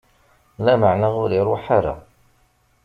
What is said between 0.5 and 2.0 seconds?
Lameɛna ur iṛuḥ ara.